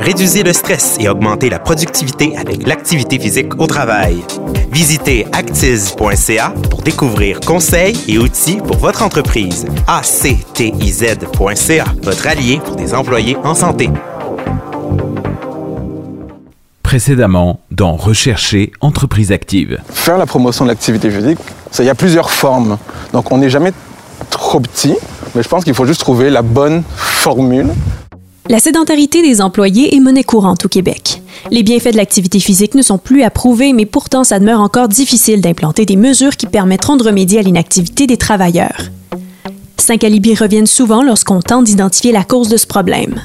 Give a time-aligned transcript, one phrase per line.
[0.00, 4.24] Réduisez le stress et augmentez la productivité avec l'activité physique au travail.
[4.72, 9.66] Visitez actiz.ca pour découvrir conseils et outils pour votre entreprise.
[9.86, 13.90] actiz.ca, votre allié pour des employés en santé.
[16.82, 19.80] Précédemment, dans Rechercher entreprise active.
[19.90, 21.38] Faire la promotion de l'activité physique,
[21.78, 22.78] il y a plusieurs formes.
[23.12, 23.74] Donc on n'est jamais
[24.30, 24.96] trop petit,
[25.34, 27.68] mais je pense qu'il faut juste trouver la bonne formule
[28.50, 31.22] la sédentarité des employés est monnaie courante au Québec.
[31.52, 35.40] Les bienfaits de l'activité physique ne sont plus approuvés, mais pourtant ça demeure encore difficile
[35.40, 38.90] d'implanter des mesures qui permettront de remédier à l'inactivité des travailleurs.
[39.76, 43.22] Cinq alibis reviennent souvent lorsqu'on tente d'identifier la cause de ce problème.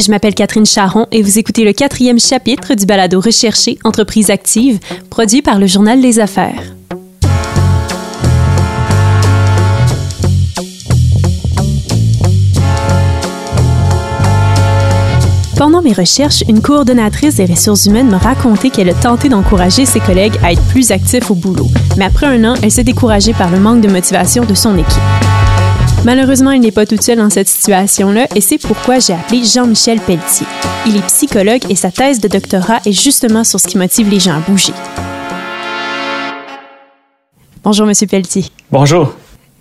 [0.00, 4.78] Je m'appelle Catherine Charron et vous écoutez le quatrième chapitre du balado Recherché Entreprise active,
[5.10, 6.71] produit par le Journal des Affaires.
[15.62, 20.00] Pendant mes recherches, une coordonnatrice des ressources humaines m'a raconté qu'elle a tenté d'encourager ses
[20.00, 21.68] collègues à être plus actifs au boulot.
[21.96, 25.00] Mais après un an, elle s'est découragée par le manque de motivation de son équipe.
[26.04, 30.00] Malheureusement, il n'est pas toute seule dans cette situation-là et c'est pourquoi j'ai appelé Jean-Michel
[30.00, 30.48] Pelletier.
[30.84, 34.18] Il est psychologue et sa thèse de doctorat est justement sur ce qui motive les
[34.18, 34.72] gens à bouger.
[37.62, 38.46] Bonjour, Monsieur Pelletier.
[38.68, 39.14] Bonjour.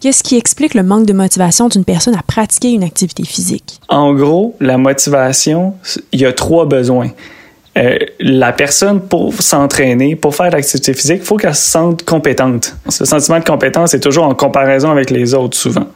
[0.00, 3.80] Qu'est-ce qui explique le manque de motivation d'une personne à pratiquer une activité physique?
[3.88, 5.74] En gros, la motivation,
[6.12, 7.10] il y a trois besoins.
[7.78, 12.74] Euh, la personne, pour s'entraîner, pour faire l'activité physique, il faut qu'elle se sente compétente.
[12.88, 15.86] Ce sentiment de compétence est toujours en comparaison avec les autres, souvent,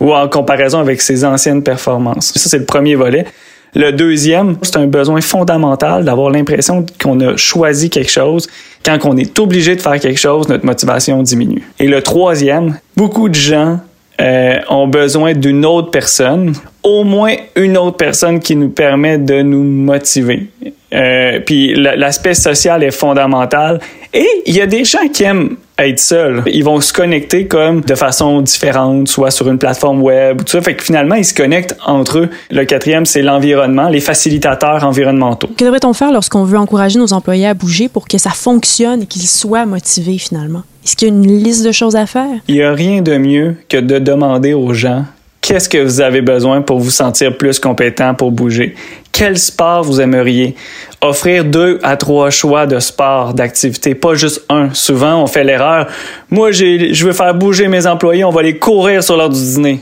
[0.00, 2.32] ou en comparaison avec ses anciennes performances.
[2.34, 3.26] Ça, c'est le premier volet.
[3.74, 8.46] Le deuxième, c'est un besoin fondamental d'avoir l'impression qu'on a choisi quelque chose.
[8.84, 11.62] Quand on est obligé de faire quelque chose, notre motivation diminue.
[11.78, 13.80] Et le troisième, beaucoup de gens
[14.20, 19.40] euh, ont besoin d'une autre personne, au moins une autre personne qui nous permet de
[19.40, 20.48] nous motiver.
[20.92, 23.80] Euh, puis l'aspect social est fondamental.
[24.12, 26.42] Et il y a des gens qui aiment être seuls.
[26.46, 30.52] Ils vont se connecter comme de façon différente, soit sur une plateforme web ou tout
[30.52, 30.62] ça.
[30.62, 32.30] Fait que finalement, ils se connectent entre eux.
[32.50, 35.48] Le quatrième, c'est l'environnement, les facilitateurs environnementaux.
[35.56, 39.06] Que devrait-on faire lorsqu'on veut encourager nos employés à bouger pour que ça fonctionne et
[39.06, 40.62] qu'ils soient motivés finalement?
[40.84, 42.40] Est-ce qu'il y a une liste de choses à faire?
[42.48, 45.04] Il n'y a rien de mieux que de demander aux gens
[45.42, 48.76] Qu'est-ce que vous avez besoin pour vous sentir plus compétent pour bouger?
[49.10, 50.54] Quel sport vous aimeriez?
[51.00, 54.72] Offrir deux à trois choix de sport, d'activité, pas juste un.
[54.72, 55.88] Souvent, on fait l'erreur.
[56.30, 59.80] Moi, je veux faire bouger mes employés, on va les courir sur l'heure du dîner.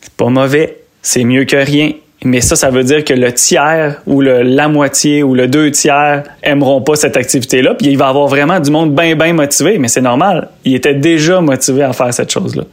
[0.00, 1.94] C'est pas mauvais, c'est mieux que rien.
[2.24, 6.22] Mais ça, ça veut dire que le tiers ou la moitié ou le deux tiers
[6.44, 7.74] aimeront pas cette activité-là.
[7.74, 9.78] Puis il va y avoir vraiment du monde bien, bien motivé.
[9.78, 10.48] Mais c'est normal.
[10.64, 12.64] Il était déjà motivé à faire cette chose-là.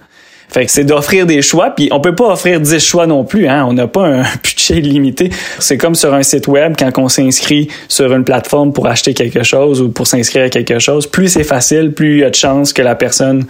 [0.47, 3.47] Fait que c'est d'offrir des choix, puis on peut pas offrir 10 choix non plus,
[3.47, 3.66] hein.
[3.67, 5.29] On n'a pas un budget limité.
[5.59, 9.44] C'est comme sur un site web quand on s'inscrit sur une plateforme pour acheter quelque
[9.44, 11.07] chose ou pour s'inscrire à quelque chose.
[11.07, 13.45] Plus c'est facile, plus il y a de chances que la personne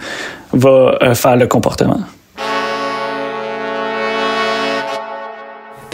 [0.52, 2.00] va euh, faire le comportement.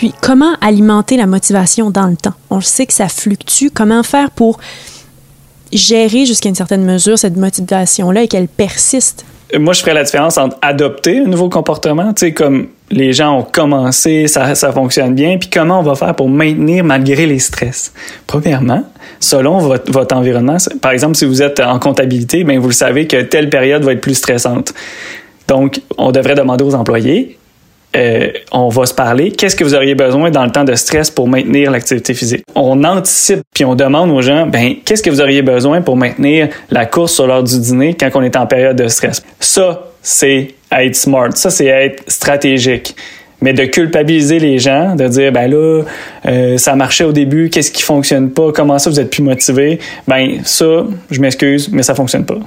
[0.03, 2.35] Puis comment alimenter la motivation dans le temps?
[2.51, 3.69] On sait que ça fluctue.
[3.73, 4.59] Comment faire pour
[5.73, 9.25] gérer jusqu'à une certaine mesure cette motivation-là et qu'elle persiste?
[9.59, 13.39] Moi, je ferais la différence entre adopter un nouveau comportement, tu sais, comme les gens
[13.39, 17.39] ont commencé, ça, ça fonctionne bien, puis comment on va faire pour maintenir malgré les
[17.39, 17.93] stress?
[18.27, 18.85] Premièrement,
[19.21, 23.07] selon votre, votre environnement, par exemple, si vous êtes en comptabilité, bien, vous le savez
[23.07, 24.75] que telle période va être plus stressante.
[25.49, 27.39] Donc, on devrait demander aux employés,
[27.95, 29.31] euh, on va se parler.
[29.31, 32.45] Qu'est-ce que vous auriez besoin dans le temps de stress pour maintenir l'activité physique?
[32.55, 36.49] On anticipe puis on demande aux gens, ben, qu'est-ce que vous auriez besoin pour maintenir
[36.71, 39.23] la course sur l'heure du dîner quand on est en période de stress?
[39.41, 41.31] Ça, c'est être smart.
[41.35, 42.97] Ça, c'est être stratégique.
[43.41, 45.83] Mais de culpabiliser les gens, de dire, ben là,
[46.27, 48.53] euh, ça marchait au début, qu'est-ce qui fonctionne pas?
[48.53, 49.81] Comment ça, vous êtes plus motivé?
[50.07, 52.39] Ben, ça, je m'excuse, mais ça fonctionne pas.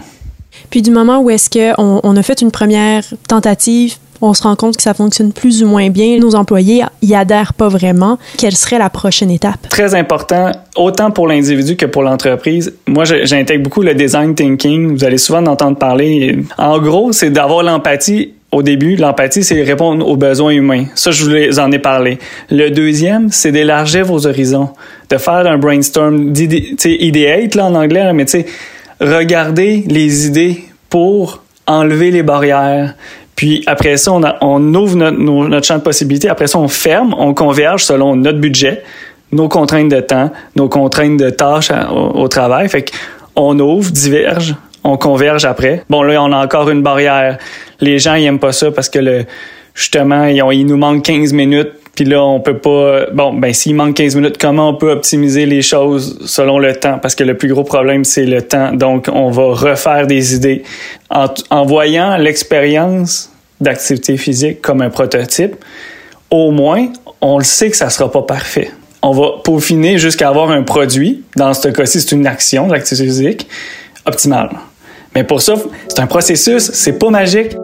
[0.69, 4.55] Puis du moment où est-ce qu'on on a fait une première tentative, on se rend
[4.55, 6.17] compte que ça fonctionne plus ou moins bien.
[6.19, 8.17] Nos employés y adhèrent pas vraiment.
[8.37, 9.69] Quelle serait la prochaine étape?
[9.69, 12.73] Très important, autant pour l'individu que pour l'entreprise.
[12.87, 14.97] Moi, j'intègre beaucoup le design thinking.
[14.97, 16.39] Vous allez souvent en entendre parler.
[16.57, 20.85] En gros, c'est d'avoir l'empathie au début, l'empathie, c'est répondre aux besoins humains.
[20.95, 22.19] Ça, je vous en ai parlé.
[22.49, 24.69] Le deuxième, c'est d'élargir vos horizons,
[25.09, 26.33] de faire un brainstorm,
[26.85, 28.45] ideate là en anglais, mais tu sais,
[29.01, 32.95] regarder les idées pour enlever les barrières,
[33.35, 36.29] puis après ça, on, on ouvre notre, notre, champ de possibilités.
[36.29, 38.83] Après ça, on ferme, on converge selon notre budget,
[39.31, 42.69] nos contraintes de temps, nos contraintes de tâches au, travail.
[42.69, 42.85] Fait
[43.35, 45.83] qu'on ouvre, diverge, on converge après.
[45.89, 47.37] Bon, là, on a encore une barrière.
[47.81, 49.25] Les gens, ils aiment pas ça parce que le,
[49.73, 53.05] justement, ils, ont, il nous manque 15 minutes Puis là, on peut pas.
[53.13, 56.99] Bon, ben s'il manque 15 minutes, comment on peut optimiser les choses selon le temps?
[56.99, 58.73] Parce que le plus gros problème, c'est le temps.
[58.73, 60.63] Donc, on va refaire des idées
[61.09, 63.31] en, en voyant l'expérience
[63.61, 65.55] d'activité physique comme un prototype.
[66.29, 66.87] Au moins,
[67.21, 68.71] on le sait que ça sera pas parfait.
[69.01, 71.23] On va peaufiner jusqu'à avoir un produit.
[71.37, 73.47] Dans ce cas-ci, c'est une action d'activité physique
[74.05, 74.49] optimale.
[75.13, 75.53] Mais pour ça,
[75.87, 76.71] c'est un processus.
[76.73, 77.55] C'est pas magique.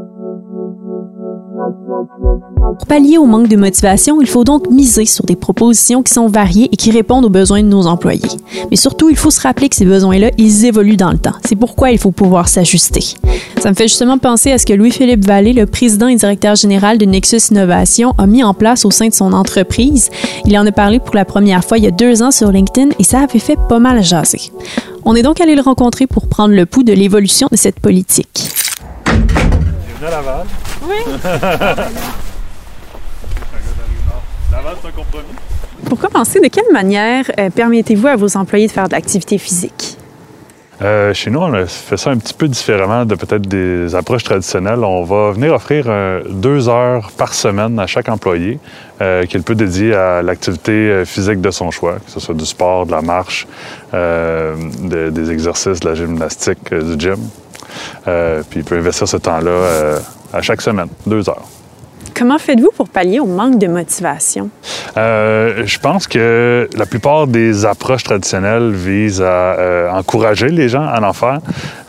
[2.81, 6.25] Pour pallier au manque de motivation, il faut donc miser sur des propositions qui sont
[6.25, 8.28] variées et qui répondent aux besoins de nos employés.
[8.72, 11.36] Mais surtout, il faut se rappeler que ces besoins-là, ils évoluent dans le temps.
[11.45, 13.04] C'est pourquoi il faut pouvoir s'ajuster.
[13.60, 16.98] Ça me fait justement penser à ce que Louis-Philippe Vallée, le président et directeur général
[16.98, 20.10] de Nexus Innovation, a mis en place au sein de son entreprise.
[20.45, 22.95] Il en a parlé pour la première fois il y a deux ans sur LinkedIn
[22.98, 24.51] et ça avait fait pas mal jaser.
[25.06, 28.50] On est donc allé le rencontrer pour prendre le pouls de l'évolution de cette politique.
[30.04, 30.45] à Laval.
[30.89, 31.13] Oui.
[34.63, 35.25] Laval, c'est un compromis.
[35.90, 39.98] Pour commencer, de quelle manière euh, permettez-vous à vos employés de faire de l'activité physique?
[40.81, 44.24] Euh, chez nous, on a fait ça un petit peu différemment de peut-être des approches
[44.24, 44.84] traditionnelles.
[44.84, 48.60] On va venir offrir euh, deux heures par semaine à chaque employé
[49.00, 52.86] euh, qu'il peut dédier à l'activité physique de son choix, que ce soit du sport,
[52.88, 53.48] de la marche,
[53.94, 57.19] euh, de- des exercices, de la gymnastique, euh, du gym.
[58.08, 60.00] Euh, puis il peut investir ce temps-là euh,
[60.34, 61.46] à chaque semaine, deux heures.
[62.21, 64.51] Comment faites-vous pour pallier au manque de motivation?
[64.95, 70.83] Euh, je pense que la plupart des approches traditionnelles visent à euh, encourager les gens
[70.83, 71.39] à en faire.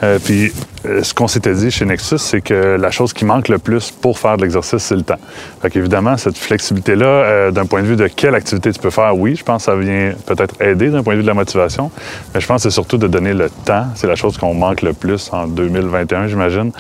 [0.03, 0.51] Euh, puis
[0.85, 4.19] ce qu'on s'était dit chez Nexus, c'est que la chose qui manque le plus pour
[4.19, 5.19] faire de l'exercice, c'est le temps.
[5.61, 9.17] Fait qu'évidemment, cette flexibilité-là, euh, d'un point de vue de quelle activité tu peux faire,
[9.17, 11.91] oui, je pense que ça vient peut-être aider d'un point de vue de la motivation.
[12.35, 13.87] Mais je pense que c'est surtout de donner le temps.
[13.95, 16.73] C'est la chose qu'on manque le plus en 2021, j'imagine.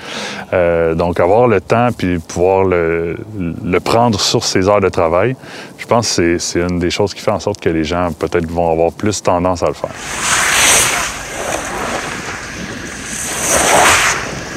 [0.52, 5.37] Euh, donc avoir le temps puis pouvoir le, le prendre sur ses heures de travail,
[5.78, 8.50] je pense que c'est une des choses qui fait en sorte que les gens peut-être
[8.50, 9.90] vont avoir plus tendance à le faire.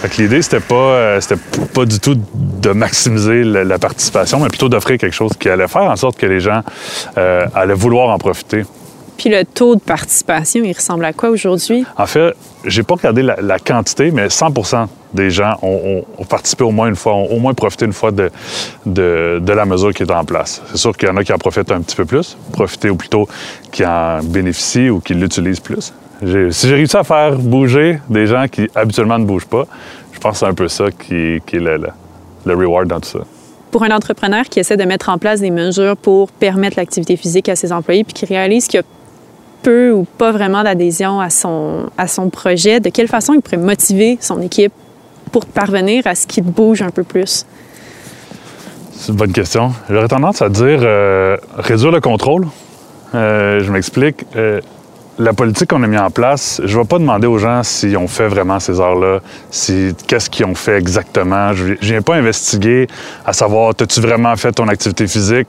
[0.06, 1.42] Fait que l'idée, c'était pas, euh, c'était
[1.74, 5.68] pas du tout de maximiser la, la participation, mais plutôt d'offrir quelque chose qui allait
[5.68, 6.62] faire en sorte que les gens
[7.18, 8.66] euh, allaient vouloir en profiter.
[9.18, 11.86] Puis le taux de participation, il ressemble à quoi aujourd'hui?
[11.98, 12.36] En fait,
[12.66, 14.86] j'ai pas regardé la, la quantité, mais 100%
[15.16, 17.94] des gens ont, ont- ont participé au moins une fois, ont au moins profité une
[17.94, 18.30] fois de,
[18.86, 20.62] de, de la mesure qui est en place.
[20.70, 22.96] C'est sûr qu'il y en a qui en profitent un petit peu plus, profiter ou
[22.96, 23.28] plutôt
[23.72, 25.94] qui en bénéficient ou qui l'utilisent plus.
[26.22, 29.66] Si j'ai réussi à faire bouger des gens qui habituellement ne bougent pas,
[30.14, 31.90] je pense que c'est un peu ça qui, qui est le, le,
[32.46, 33.20] le reward dans tout ça.
[33.72, 37.50] Pour un entrepreneur qui essaie de mettre en place des mesures pour permettre l'activité physique
[37.50, 38.86] à ses employés puis qui réalise qu'il y a
[39.62, 43.58] peu ou pas vraiment d'adhésion à son, à son projet, de quelle façon il pourrait
[43.58, 44.72] motiver son équipe
[45.32, 47.46] pour parvenir à ce qu'il bouge un peu plus?
[48.94, 49.74] C'est une bonne question.
[49.90, 52.48] J'aurais tendance à dire euh, réduire le contrôle.
[53.14, 54.26] Euh, je m'explique.
[54.36, 54.62] Euh,
[55.18, 57.98] la politique qu'on a mis en place, je ne vais pas demander aux gens s'ils
[57.98, 59.20] ont fait vraiment ces heures-là,
[59.50, 61.54] si, qu'est-ce qu'ils ont fait exactement.
[61.54, 62.88] Je ne viens pas investiguer
[63.26, 65.48] à savoir, as-tu vraiment fait ton activité physique?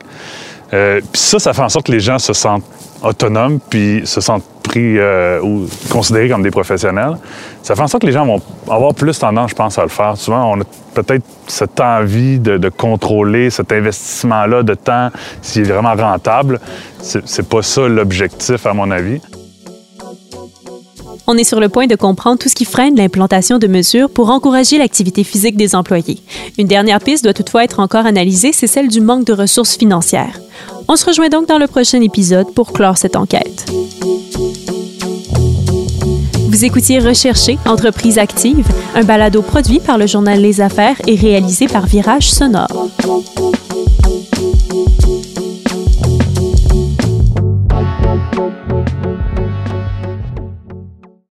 [0.73, 2.65] Euh, puis ça, ça fait en sorte que les gens se sentent
[3.03, 7.17] autonomes puis se sentent pris euh, ou considérés comme des professionnels.
[7.63, 9.89] Ça fait en sorte que les gens vont avoir plus tendance, je pense, à le
[9.89, 10.17] faire.
[10.17, 10.65] Souvent, on a
[10.95, 15.11] peut-être cette envie de, contrôler cet investissement-là de temps,
[15.41, 16.61] s'il est vraiment rentable.
[17.01, 19.21] C'est pas ça l'objectif, à mon avis.
[21.29, 24.31] On est sur le point de comprendre tout ce qui freine l'implantation de mesures pour
[24.31, 26.19] encourager l'activité physique des employés.
[26.57, 30.39] Une dernière piste doit toutefois être encore analysée, c'est celle du manque de ressources financières.
[30.87, 33.67] On se rejoint donc dans le prochain épisode pour clore cette enquête.
[36.49, 41.67] Vous écoutiez Rechercher, entreprise active, un balado produit par le journal Les Affaires et réalisé
[41.67, 42.89] par Virage Sonore.